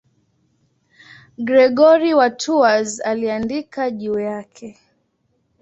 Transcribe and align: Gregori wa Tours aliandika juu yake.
Gregori 1.37 2.13
wa 2.13 2.29
Tours 2.29 3.01
aliandika 3.05 3.91
juu 3.91 4.19
yake. 4.19 4.79